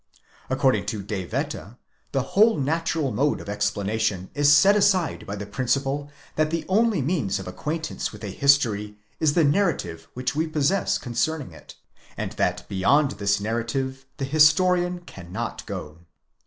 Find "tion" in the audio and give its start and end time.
3.99-4.31